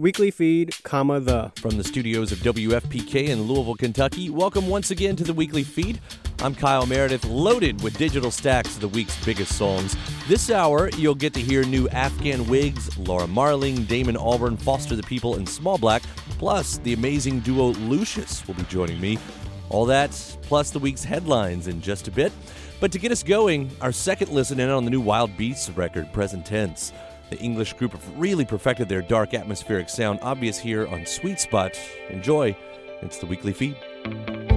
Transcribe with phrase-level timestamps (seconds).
[0.00, 1.50] Weekly feed, comma the.
[1.56, 5.98] From the studios of WFPK in Louisville, Kentucky, welcome once again to the weekly feed.
[6.38, 9.96] I'm Kyle Meredith, loaded with digital stacks of the week's biggest songs.
[10.28, 15.02] This hour, you'll get to hear new Afghan Whigs, Laura Marling, Damon Albarn, Foster the
[15.02, 16.04] People, and Small Black,
[16.38, 19.18] plus the amazing duo Lucius will be joining me.
[19.68, 20.12] All that,
[20.42, 22.30] plus the week's headlines in just a bit.
[22.78, 26.12] But to get us going, our second listen in on the new Wild Beasts record,
[26.12, 26.92] Present Tense.
[27.30, 31.78] The English group have really perfected their dark atmospheric sound, obvious here on Sweet Spot.
[32.10, 32.56] Enjoy.
[33.02, 34.47] It's the weekly feed.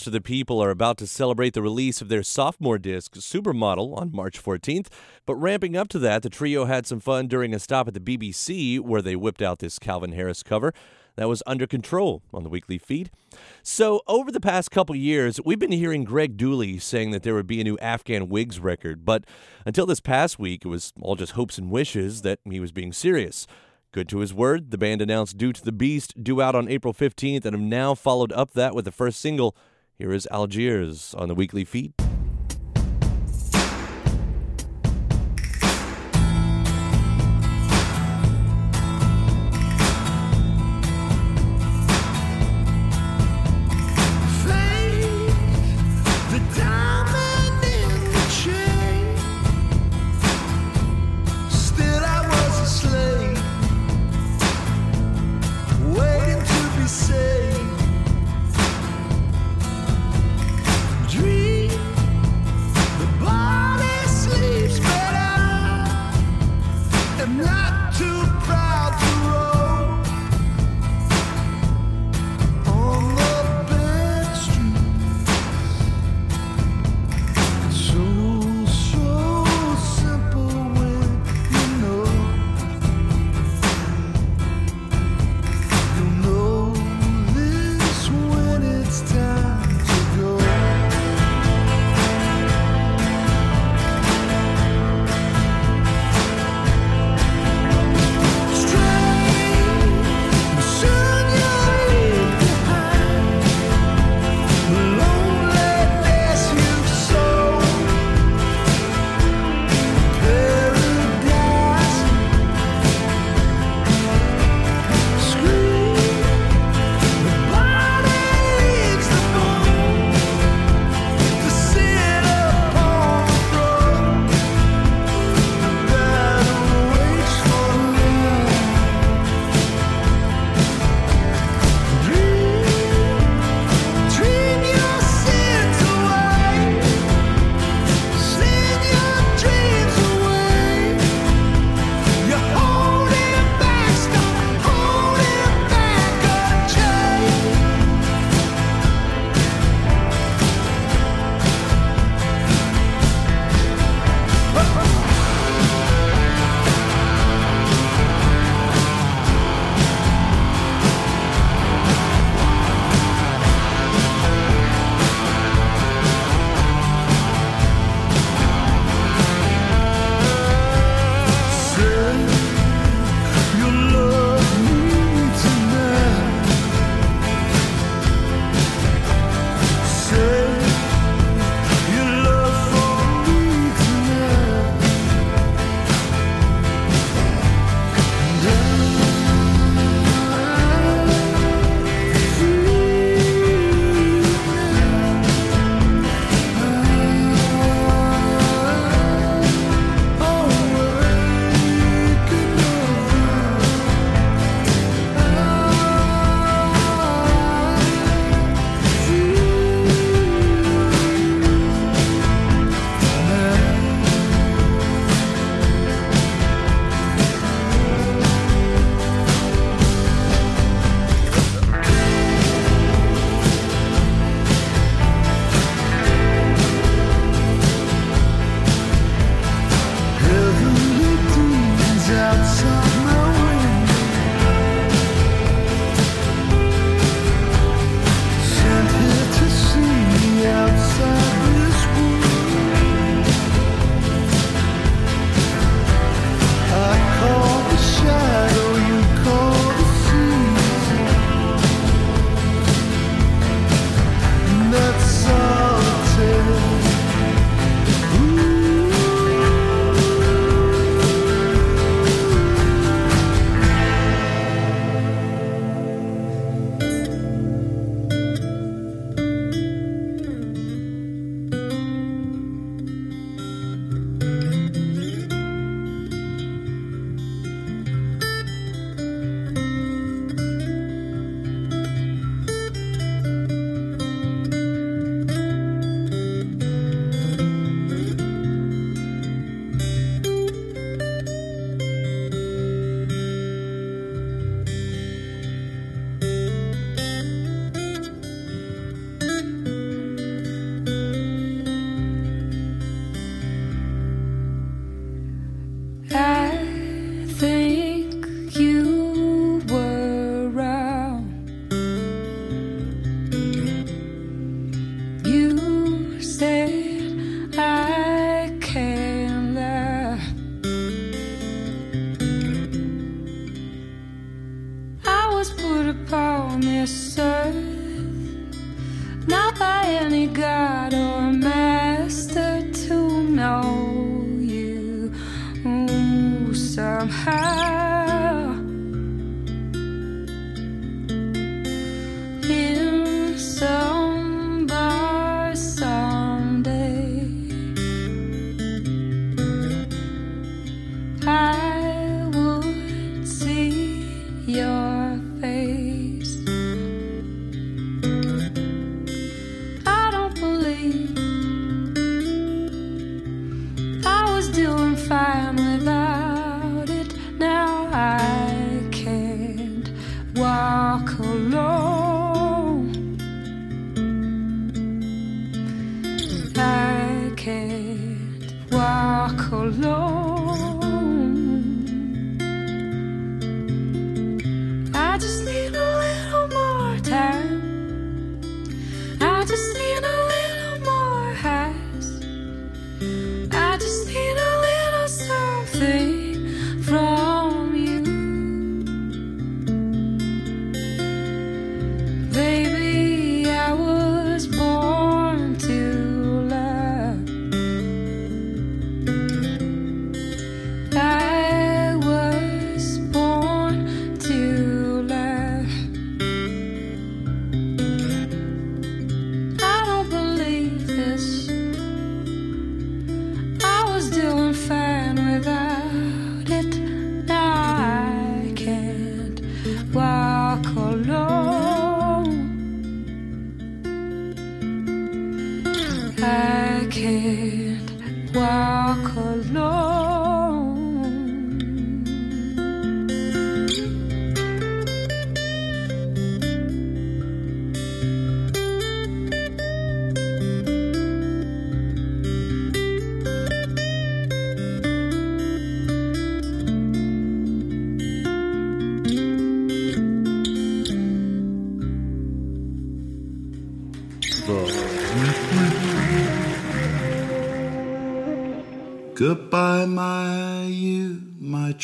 [0.00, 4.10] Foster the People are about to celebrate the release of their sophomore disc, Supermodel, on
[4.10, 4.86] March 14th.
[5.26, 8.00] But ramping up to that, the trio had some fun during a stop at the
[8.00, 10.72] BBC where they whipped out this Calvin Harris cover.
[11.16, 13.10] That was under control on the weekly feed.
[13.62, 17.46] So, over the past couple years, we've been hearing Greg Dulli saying that there would
[17.46, 19.24] be a new Afghan Whigs record, but
[19.66, 22.94] until this past week, it was all just hopes and wishes that he was being
[22.94, 23.46] serious.
[23.92, 26.94] Good to his word, the band announced Do to the Beast, due out on April
[26.94, 29.54] 15th, and have now followed up that with the first single.
[30.00, 31.92] Here is Algiers on the weekly feed.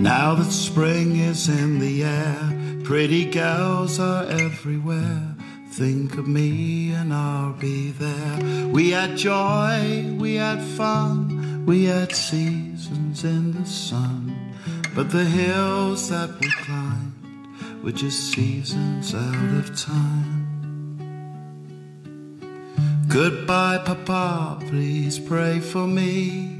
[0.00, 5.36] Now that spring is in the air, pretty girls are everywhere.
[5.72, 8.66] Think of me and I'll be there.
[8.68, 14.54] We had joy, we had fun, we had seasons in the sun.
[14.94, 20.46] But the hills that we climbed were just seasons out of time.
[23.06, 26.59] Goodbye, Papa, please pray for me.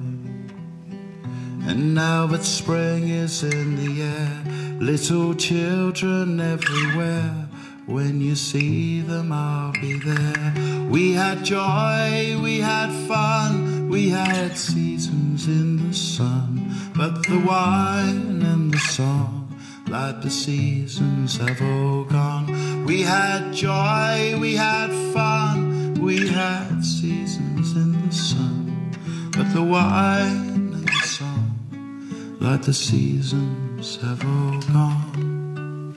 [1.67, 7.47] And now that spring is in the air, little children everywhere.
[7.85, 10.53] When you see them, I'll be there.
[10.89, 16.73] We had joy, we had fun, we had seasons in the sun.
[16.95, 19.55] But the wine and the song,
[19.87, 22.85] like the seasons, have all gone.
[22.85, 29.31] We had joy, we had fun, we had seasons in the sun.
[29.31, 30.50] But the wine
[32.41, 35.95] like the seasons, have all gone.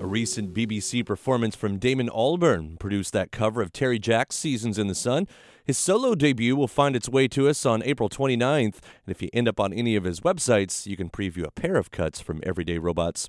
[0.00, 4.86] A recent BBC performance from Damon Albarn produced that cover of Terry Jacks Seasons in
[4.86, 5.26] the Sun.
[5.64, 9.28] His solo debut will find its way to us on April 29th, and if you
[9.32, 12.40] end up on any of his websites, you can preview a pair of cuts from
[12.44, 13.28] Everyday Robots.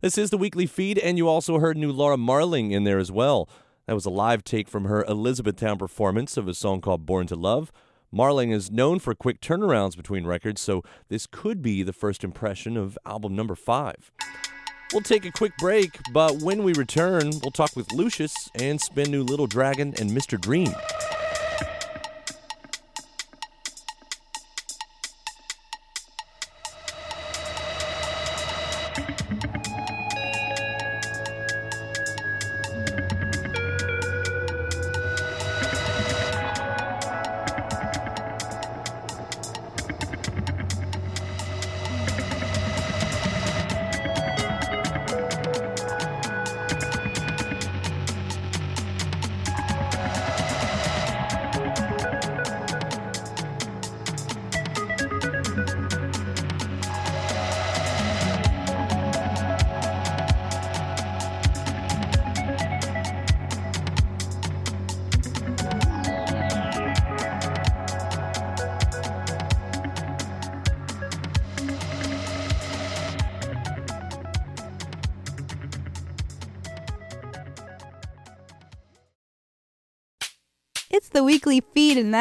[0.00, 3.12] This is the weekly feed, and you also heard new Laura Marling in there as
[3.12, 3.46] well.
[3.86, 7.34] That was a live take from her Elizabethtown performance of a song called Born to
[7.34, 7.72] Love.
[8.12, 12.76] Marling is known for quick turnarounds between records, so this could be the first impression
[12.76, 14.12] of album number five.
[14.92, 19.10] We'll take a quick break, but when we return, we'll talk with Lucius and spin
[19.10, 20.40] new Little Dragon and Mr.
[20.40, 20.72] Dream.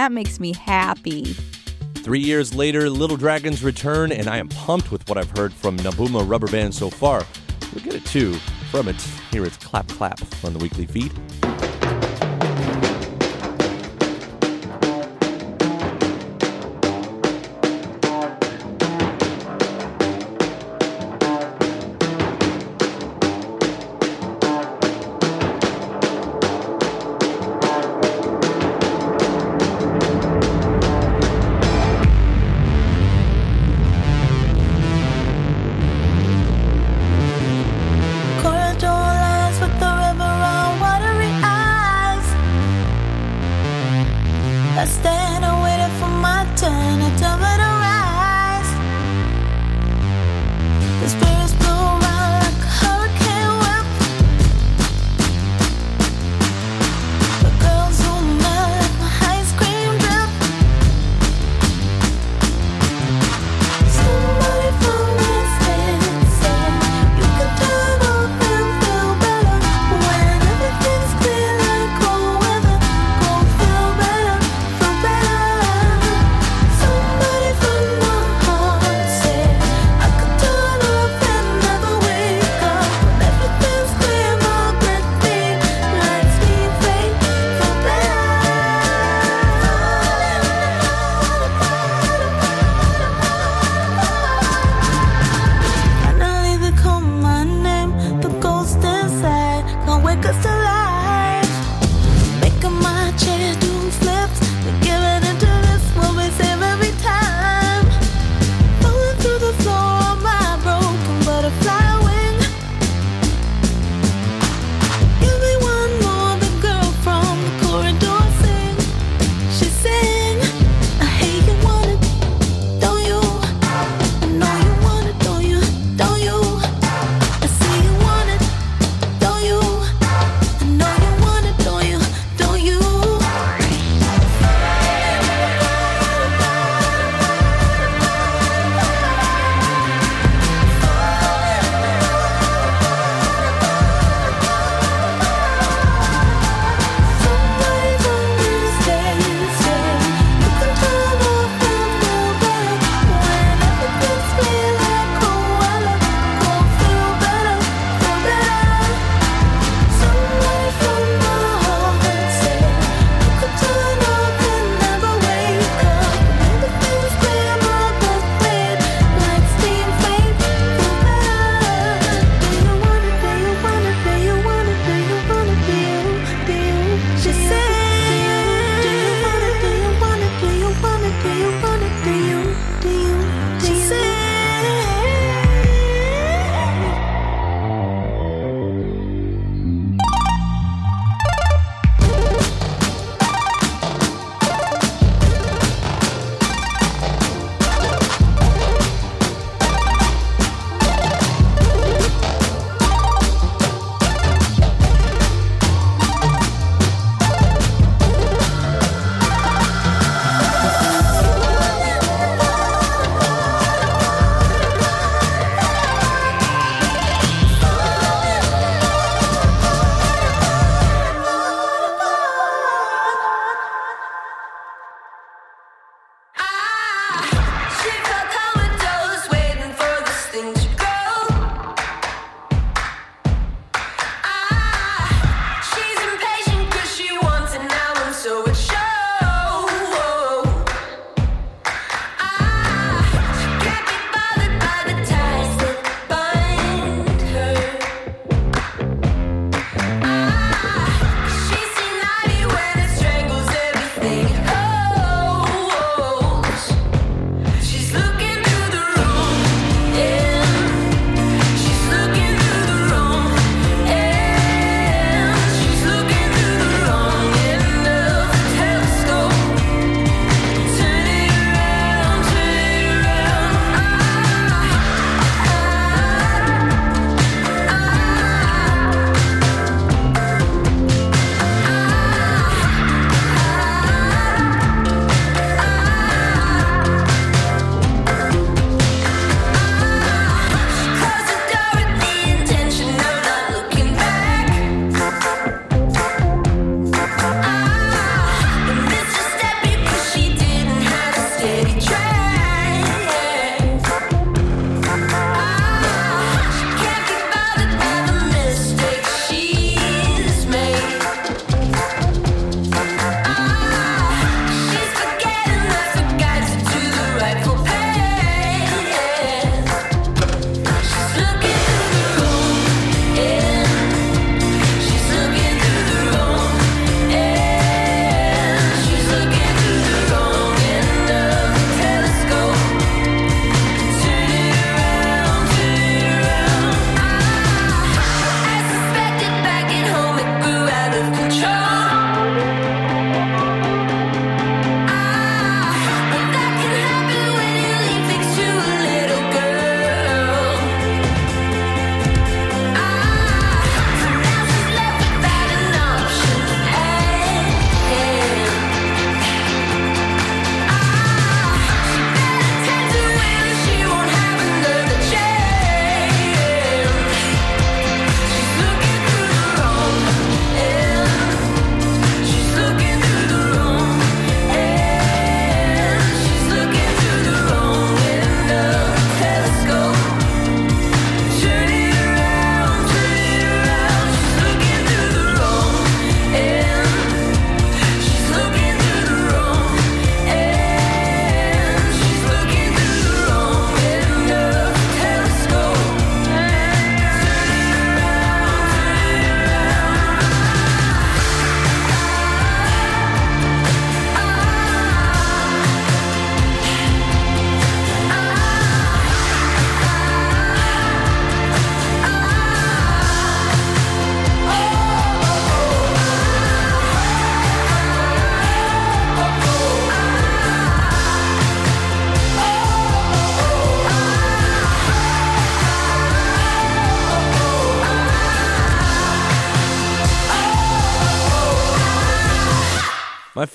[0.02, 1.36] That makes me happy.
[1.98, 5.78] Three years later, Little Dragons return, and I am pumped with what I've heard from
[5.78, 7.24] Nabuma Rubberband so far.
[7.72, 8.34] We'll get it too
[8.72, 9.00] from it.
[9.32, 11.12] Here it's Klapp Klapp on the weekly feed.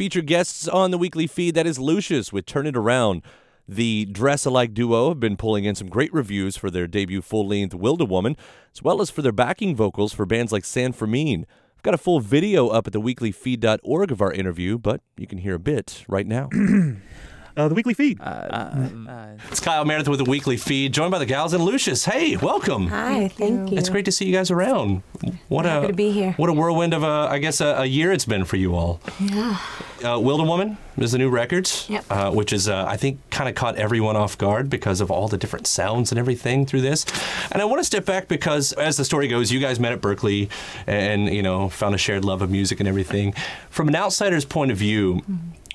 [0.06, 3.22] Featured guests on the weekly feed that is Lucius with Turn It Around.
[3.66, 7.44] The dress alike duo have been pulling in some great reviews for their debut full
[7.44, 8.36] length Wildewoman,
[8.72, 11.44] as well as for their backing vocals for bands like San Fermin.
[11.74, 15.38] I've got a full video up at the weeklyfeed.org of our interview, but you can
[15.38, 16.50] hear a bit right now.
[17.56, 18.18] Uh, the weekly feed.
[18.22, 22.04] it's Kyle Meredith with the weekly feed, joined by the gals and Lucius.
[22.04, 22.88] Hey, welcome.
[22.88, 23.78] Hi, thank you.
[23.78, 25.02] It's great to see you guys around.
[25.48, 26.32] What Happy a to be here.
[26.32, 29.00] What a whirlwind of a, I guess, a, a year it's been for you all.
[29.18, 29.58] Yeah.
[30.00, 32.04] Uh, Wildewoman is the new record, Yep.
[32.10, 35.26] uh, which is, uh, I think, kind of caught everyone off guard because of all
[35.26, 37.06] the different sounds and everything through this.
[37.52, 40.02] And I want to step back because, as the story goes, you guys met at
[40.02, 40.50] Berklee
[40.86, 43.32] and, you know, found a shared love of music and everything.
[43.70, 45.22] From an outsider's point of view,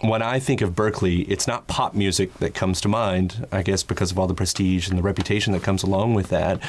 [0.01, 3.83] when I think of Berklee, it's not pop music that comes to mind, I guess,
[3.83, 6.59] because of all the prestige and the reputation that comes along with that.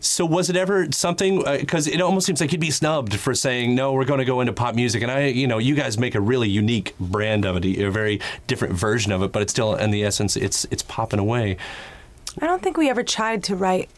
[0.00, 1.42] So was it ever something?
[1.42, 3.94] Because it almost seems like you'd be snubbed for saying no.
[3.94, 6.20] We're going to go into pop music, and I, you know, you guys make a
[6.20, 9.92] really unique brand of it, a very different version of it, but it's still, in
[9.92, 11.56] the essence, it's it's popping away.
[12.42, 13.88] I don't think we ever tried to write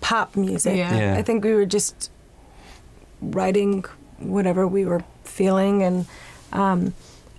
[0.00, 0.76] pop music.
[0.76, 0.96] Yeah.
[0.96, 1.16] Yeah.
[1.16, 2.10] I think we were just
[3.20, 3.84] writing
[4.18, 6.06] whatever we were feeling, and
[6.52, 6.92] um,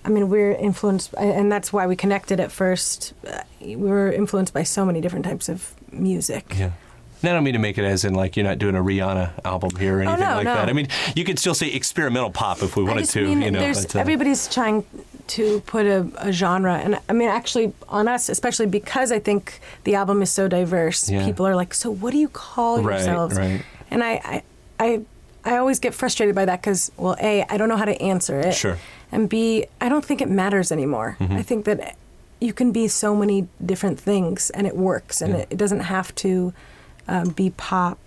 [0.05, 3.13] I mean, we're influenced, and that's why we connected at first.
[3.27, 6.55] Uh, We were influenced by so many different types of music.
[6.57, 6.71] Yeah.
[7.21, 9.31] And I don't mean to make it as in like you're not doing a Rihanna
[9.45, 10.55] album here or anything no, like no.
[10.55, 10.67] that.
[10.67, 13.21] I mean, you could still say experimental pop if we wanted to.
[13.29, 14.83] you know, there's but, uh, everybody's trying
[15.27, 19.61] to put a, a genre, and I mean, actually, on us, especially because I think
[19.85, 21.09] the album is so diverse.
[21.09, 21.23] Yeah.
[21.25, 23.61] People are like, "So, what do you call Right, yourselves?" right.
[23.89, 24.43] And I, I,
[24.79, 25.01] I,
[25.45, 28.37] I always get frustrated by that because, well, a, I don't know how to answer
[28.41, 28.77] it, Sure.
[29.13, 31.15] And b, I don't think it matters anymore.
[31.19, 31.33] Mm-hmm.
[31.37, 31.95] I think that
[32.41, 35.39] you can be so many different things, and it works, and Yeah.
[35.41, 36.53] it, it doesn't have to
[37.07, 37.97] um, be pop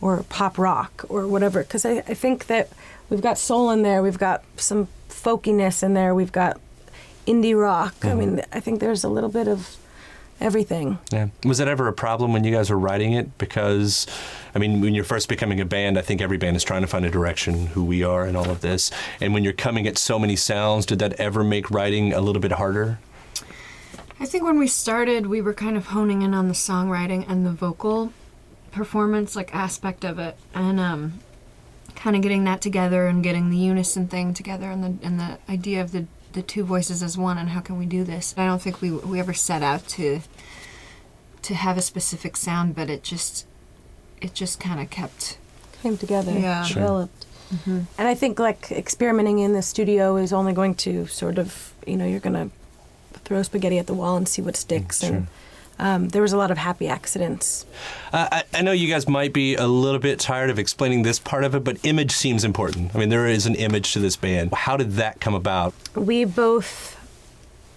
[0.00, 1.62] or pop rock or whatever.
[1.62, 2.68] Because I, I think that
[3.10, 6.60] we've got soul in there, we've got some folkiness in there, we've got
[7.26, 7.94] indie rock.
[8.02, 8.18] I Mm-hmm.
[8.18, 9.76] mean, I think there's a little bit of
[10.40, 10.98] everything.
[11.10, 11.28] Yeah.
[11.44, 13.36] Was that ever a problem when you guys were writing it?
[13.38, 14.06] Because,
[14.54, 16.86] I mean, when you're first becoming a band, I think every band is trying to
[16.86, 18.90] find a direction, who we are, and all of this.
[19.20, 22.40] And when you're coming at so many sounds, did that ever make writing a little
[22.40, 22.98] bit harder?
[24.20, 27.46] I think when we started, we were kind of honing in on the songwriting and
[27.46, 28.12] the vocal
[28.72, 31.20] performance, like aspect of it, and um,
[31.94, 35.38] kind of getting that together and getting the unison thing together, and the and the
[35.48, 36.06] idea of the
[36.38, 38.32] the two voices as one, and how can we do this?
[38.36, 40.20] I don't think we we ever set out to
[41.42, 43.44] to have a specific sound, but it just
[44.20, 45.38] it just kind of kept
[45.82, 46.64] Came together, Yeah.
[46.64, 46.82] Sure.
[46.82, 47.26] developed.
[47.54, 47.80] Mm-hmm.
[47.98, 51.96] And I think like experimenting in the studio is only going to sort of, you
[51.96, 52.50] know, you're going to
[53.24, 55.02] throw spaghetti at the wall and see what sticks.
[55.02, 55.28] And
[55.78, 57.66] um, there was a lot of happy accidents.
[58.12, 61.18] Uh, I, I know you guys might be a little bit tired of explaining this
[61.18, 62.94] part of it, but image seems important.
[62.94, 64.52] I mean, there is an image to this band.
[64.52, 65.74] How did that come about?
[65.94, 66.96] we both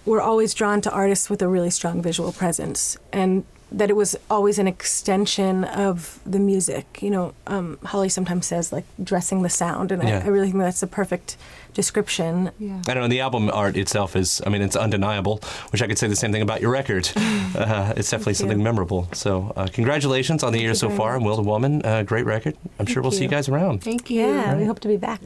[0.04, 3.44] were always drawn to artists with a really strong visual presence and
[3.78, 8.72] that it was always an extension of the music you know um, holly sometimes says
[8.72, 10.18] like dressing the sound and Yeah.
[10.18, 11.36] I, I really think that's a perfect
[11.74, 12.80] description yeah.
[12.88, 15.40] I don't know the album art itself is, I mean, it's undeniable.
[15.70, 17.10] Which I could say the same thing about your record.
[17.54, 18.36] Uh, it's definitely you.
[18.36, 19.06] something memorable.
[19.12, 21.16] So, uh, congratulations on the year so very far.
[21.16, 22.56] And Wildewoman, uh, great record.
[22.78, 23.28] I'm sure we'll see you you.
[23.28, 23.82] guys around.
[23.84, 24.22] Thank you.
[24.26, 25.20] yeah we hope to be back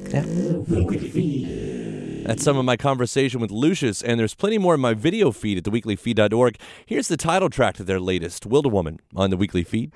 [2.27, 5.59] That's some of my conversation with Lucius, and there's plenty more in my video feed
[5.59, 6.59] at theweeklyfeed.org.
[6.85, 9.93] Here's the title track to their latest, Wildewoman, on the weekly feed.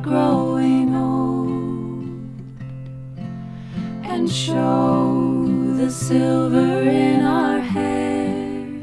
[0.00, 2.04] Growing old
[4.04, 5.44] and show
[5.76, 8.82] the silver in our hair.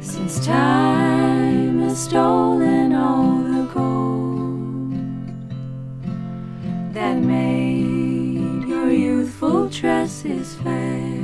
[0.00, 4.92] Since time has stolen all the gold
[6.92, 11.20] that made your youthful tresses fair.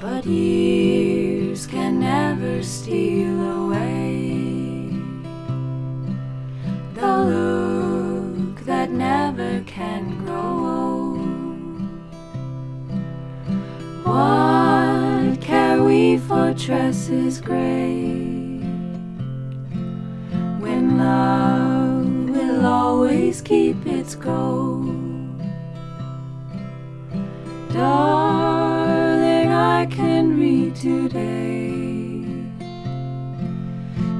[0.00, 3.41] But years can never steal
[16.32, 18.58] care we for tresses gray
[20.60, 25.38] when love will always keep its gold?
[27.72, 32.24] Darling, I can read today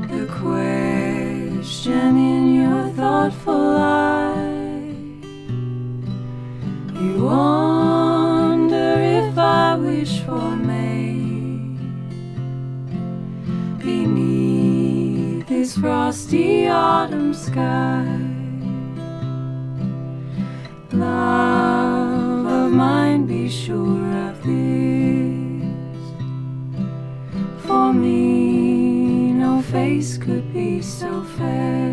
[0.09, 4.95] the question in your thoughtful eye.
[7.01, 7.62] You wonder
[15.83, 18.07] frosty autumn sky.
[20.93, 26.05] Love of mine, be sure of this.
[27.67, 31.91] For me, no face could be so fair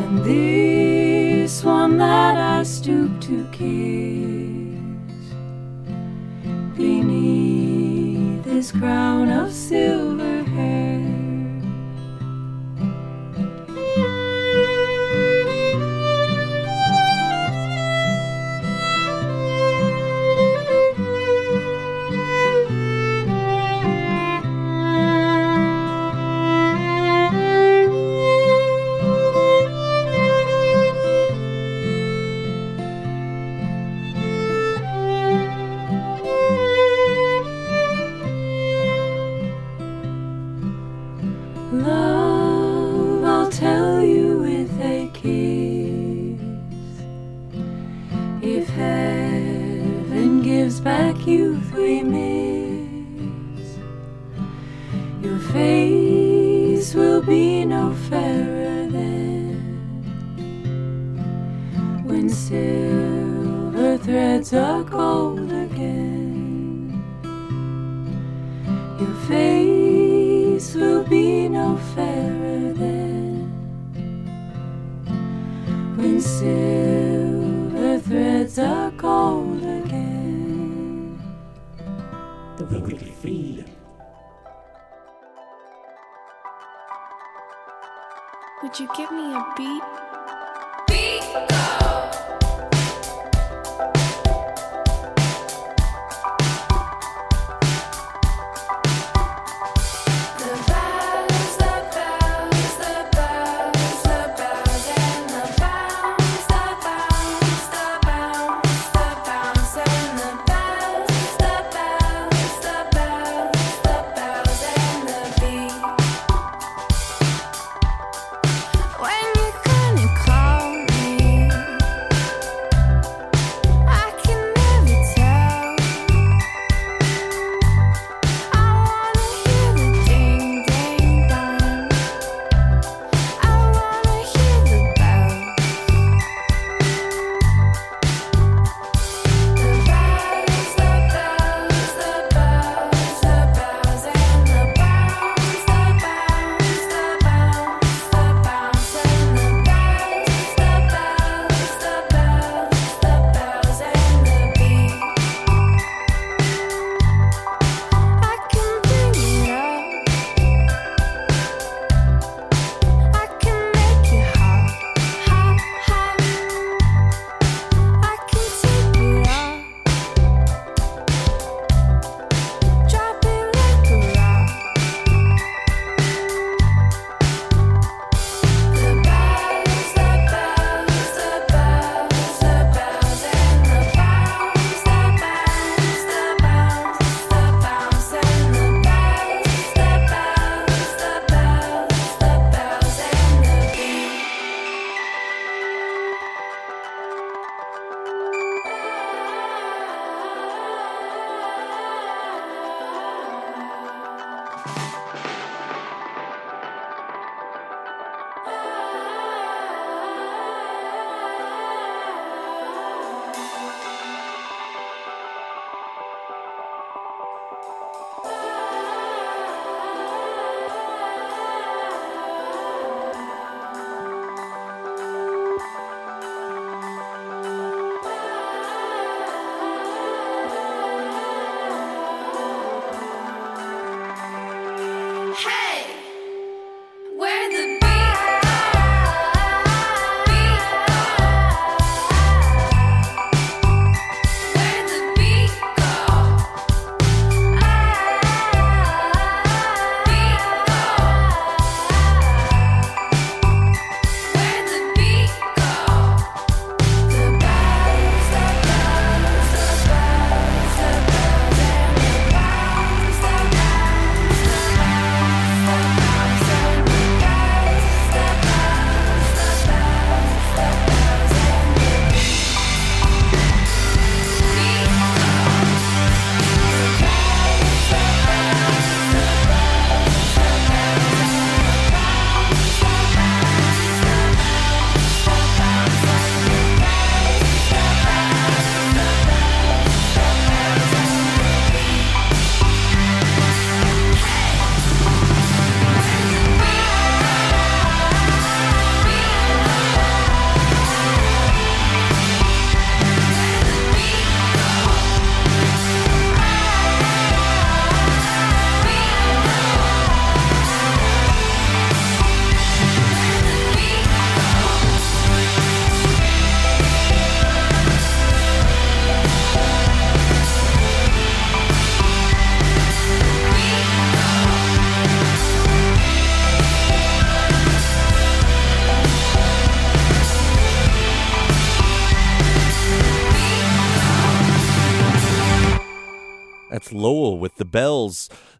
[0.00, 5.24] And this one that I stoop to kiss
[6.76, 10.03] beneath this crown of silver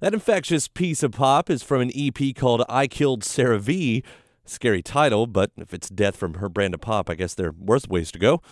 [0.05, 4.05] That infectious piece of pop is from an EP called I Killed Sarah V.
[4.45, 7.55] Scary title, but if it's death from her brand of pop, I guess there are
[7.59, 8.43] worse ways to go.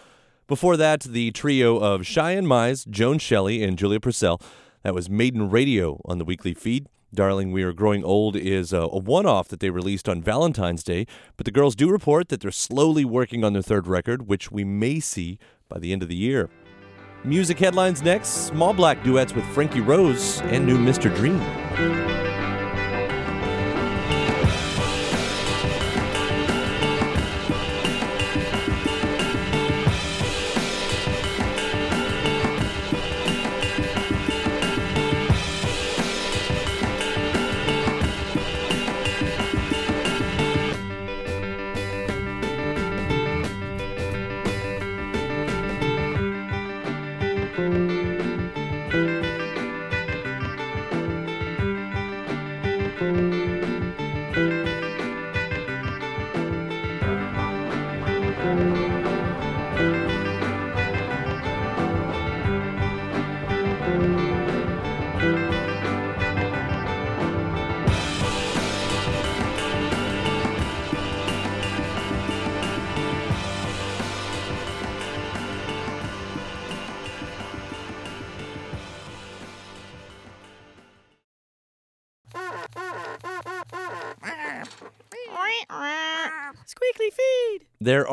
[0.46, 4.40] Before that, the trio of Cheyenne Mize, Joan Shelley, and Julia Purcell.
[4.82, 6.86] That was Maiden Radio on the weekly feed.
[7.12, 10.82] Darling, We Are Growing Old is a, a one off that they released on Valentine's
[10.82, 14.50] Day, but the girls do report that they're slowly working on their third record, which
[14.50, 15.38] we may see
[15.68, 16.48] by the end of the year.
[17.24, 21.14] Music headlines next Small Black duets with Frankie Rose and new Mr.
[21.14, 21.40] Dream.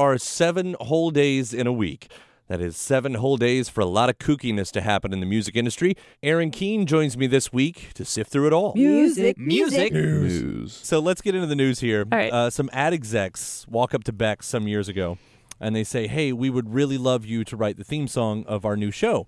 [0.10, 2.12] Are seven whole days in a week.
[2.48, 5.56] That is seven whole days for a lot of kookiness to happen in the music
[5.56, 5.96] industry.
[6.24, 8.74] Erin Keane joins me this week to sift through it all.
[8.74, 9.38] Music.
[9.38, 10.74] Music news.
[10.74, 12.08] So let's get into the news here.
[12.12, 12.34] All right.
[12.34, 15.20] Uh, some ad execs walk up to Beck some years ago,
[15.60, 18.66] and they say, "Hey, we would really love you to write the theme song of
[18.66, 19.28] our new show."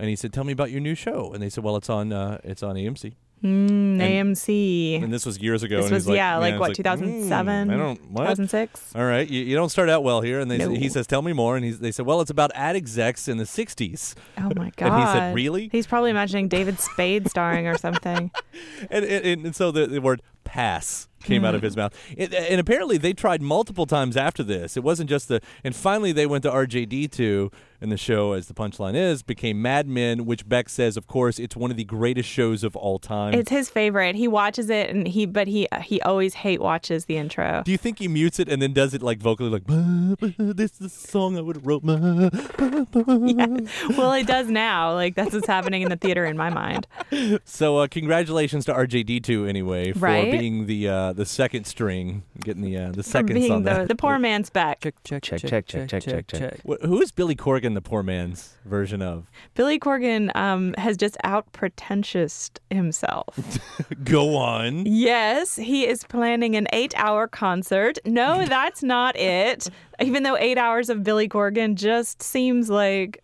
[0.00, 2.12] And he said, "Tell me about your new show." And they said, "Well, it's on
[2.12, 5.02] uh, it's on AMC." Mm, AMC.
[5.02, 5.76] And this was years ago.
[5.76, 7.68] This and was like, yeah, like what, like, 2007?
[7.68, 8.96] "Hmm, I don't what 2006.
[8.96, 10.40] all right, you, you don't start out well here.
[10.40, 10.70] And they, No.
[10.70, 13.36] he says, "Tell me more." And he's, they said, "Well, it's about ad execs in
[13.38, 14.88] the '60s." Oh my god.
[14.92, 18.30] And he said, "Really?" He's probably imagining David Spade starring or something.
[18.90, 21.92] And, and, and so the, the word "pass" came out of his mouth.
[22.16, 24.76] It, and apparently, they tried multiple times after this.
[24.76, 25.40] It wasn't just the.
[25.64, 29.88] And finally, they went to RJD2, and the show, as the punchline is, became Mad
[29.88, 33.34] Men, which Beck says, of course, it's one of the greatest shows of all time.
[33.34, 34.14] It's his favorite.
[34.16, 37.62] He watches it and he but he he always hate watches the intro.
[37.64, 40.28] do you think he mutes it and then does it like vocally, like, "Bah, bah,
[40.38, 41.82] "This is the song I would have wrote"?
[41.84, 42.30] bah."
[43.08, 43.46] Yeah.
[43.96, 44.94] Well, it does now.
[44.94, 46.86] Like that's what's happening in the theater in my mind.
[47.44, 50.30] So, uh, congratulations to RJD2 anyway for Right?
[50.38, 53.88] Being the uh, the second string, getting the uh, the seconds being on the, that.
[53.88, 54.80] the poor man's Beck.
[54.80, 56.60] Check, check, check, check, check, check, check, check.
[56.66, 59.30] Wh- Who is Billy Corgan the poor man's version of?
[59.54, 63.58] Billy Corgan um, has just out pretentious himself.
[64.04, 64.84] Go on.
[64.86, 67.98] yes, he is planning an eight-hour concert.
[68.04, 69.68] No, that's not it.
[70.00, 73.22] Even though eight hours of Billy Corgan just seems like,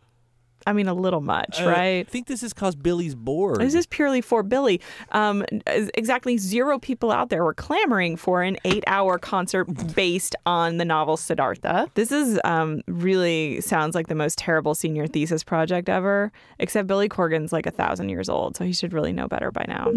[0.67, 3.61] I mean, a little much, Uh, I think this is cause Billy's bored.
[3.61, 4.81] This is purely for Billy.
[5.13, 10.85] Um, exactly zero people out there were clamoring for an eight-hour concert based on the
[10.85, 11.91] novel Siddhartha.
[11.95, 16.33] This is um, really sounds like the most terrible senior thesis project ever.
[16.59, 19.65] Except Billy Corgan's like a thousand years old, so he should really know better by
[19.69, 19.93] now.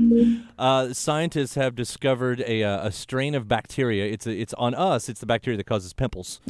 [0.57, 4.05] Uh, scientists have discovered a, uh, a strain of bacteria.
[4.05, 5.07] It's a, it's on us.
[5.07, 6.41] It's the bacteria that causes pimples,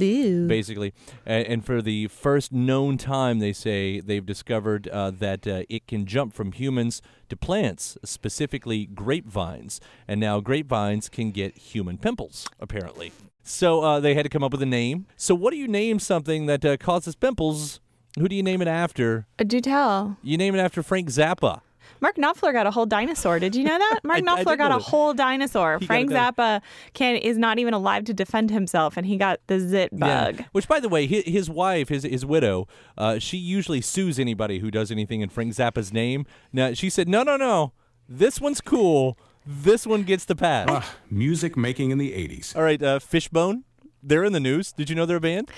[0.48, 0.94] basically.
[1.26, 5.88] And, and for the first known time, they say they've discovered uh, that uh, it
[5.88, 9.80] can jump from humans to plants, specifically grapevines.
[10.08, 13.12] And now grapevines can get human pimples, apparently.
[13.44, 15.06] So uh, they had to come up with a name.
[15.16, 17.80] So what do you name something that uh, causes pimples?
[18.18, 19.28] Who do you name it after?
[19.38, 20.18] Uh, do tell.
[20.24, 21.62] You name it after Frank Zappa.
[22.02, 23.40] Mark Knopfler got a whole dinosaur.
[23.40, 24.00] Did you know that?
[24.04, 25.78] Mark I- I Knopfler did got a whole dinosaur.
[25.80, 26.62] He Frank Zappa
[26.94, 30.40] can is not even alive to defend himself, and he got the zit bug.
[30.40, 30.46] Yeah.
[30.52, 32.68] Which, by the way, his, his wife, his his widow,
[32.98, 36.26] uh, she usually sues anybody who does anything in Frank Zappa's name.
[36.54, 37.74] Now she said, no, no, no,
[38.08, 39.18] this one's cool.
[39.46, 40.68] This one gets the pass.
[40.70, 42.54] Ah, music making in the 80s.
[42.56, 43.64] All right, uh, Fishbone,
[44.04, 44.74] they're in the news.
[44.74, 45.50] Did you know they're a band?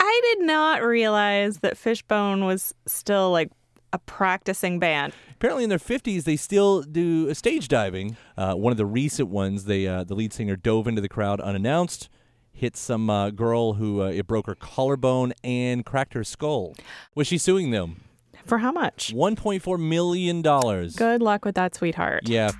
[0.00, 3.50] I did not realize that Fishbone was still like
[3.92, 5.12] a practicing band.
[5.32, 8.16] Apparently, in their fifties, they still do stage diving.
[8.36, 11.40] Uh, one of the recent ones, they uh, the lead singer dove into the crowd
[11.40, 12.08] unannounced.
[12.52, 16.74] Hit some uh, girl who uh, it broke her collarbone and cracked her skull.
[17.14, 18.02] Was she suing them?
[18.44, 19.12] For how much?
[19.12, 20.96] One point four million dollars.
[20.96, 22.28] Good luck with that, sweetheart.
[22.28, 22.50] Yeah.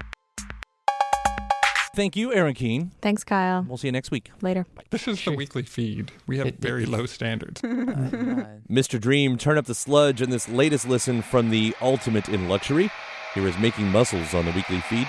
[1.99, 2.93] Thank you, Erin Keane.
[3.03, 3.67] Thanks, Kyle.
[3.67, 4.31] We'll see you next week.
[4.41, 4.67] Later.
[4.91, 6.13] This is the weekly feed.
[6.29, 7.61] We have very low standards.
[8.71, 9.01] Mr.
[9.01, 12.89] Dream, turn up the sludge in this latest listen from the ultimate in luxury.
[13.35, 15.09] Here is Making Muscles on the weekly feed.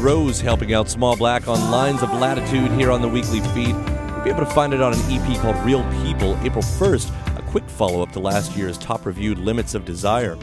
[0.00, 3.68] Rose helping out Small Black on Lines of Latitude here on the weekly feed.
[3.76, 7.42] You'll be able to find it on an EP called Real People April 1st, a
[7.42, 10.38] quick follow up to last year's top reviewed Limits of Desire.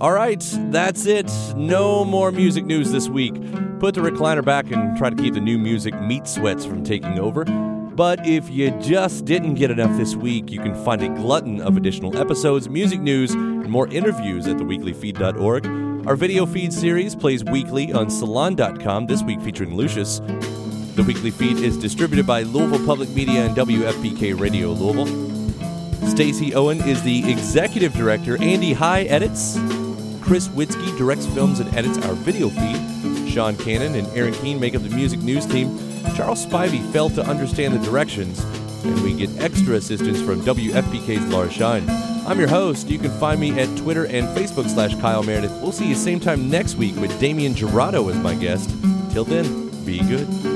[0.00, 1.28] All right, that's it.
[1.56, 3.34] No more music news this week.
[3.80, 7.18] Put the recliner back and try to keep the new music meat sweats from taking
[7.18, 7.44] over.
[7.44, 11.76] But if you just didn't get enough this week, you can find a glutton of
[11.76, 15.93] additional episodes, music news, and more interviews at theweeklyfeed.org.
[16.06, 20.18] Our video feed series plays weekly on salon.com, this week featuring Lucius.
[20.96, 25.06] The weekly feed is distributed by Louisville Public Media and WFPK Radio Louisville.
[26.06, 28.36] Stacy Owen is the executive director.
[28.42, 29.54] Andy High edits.
[30.20, 33.30] Chris Witzke directs films and edits our video feed.
[33.30, 35.78] Sean Cannon and Erin Keane make up the music news team.
[36.14, 38.40] Charles Spivey failed to understand the directions,
[38.84, 42.13] and we get extra assistance from WFPK's Laura Shine.
[42.26, 42.88] I'm your host.
[42.88, 45.52] You can find me at Twitter and Facebook slash Kyle Meredith.
[45.60, 48.70] We'll see you same time next week with Damien Jurado as my guest.
[49.10, 50.53] Till then, be good.